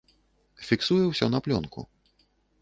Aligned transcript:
Фіксуе 0.69 1.05
ўсё 1.09 1.29
на 1.35 1.43
плёнку. 1.49 1.85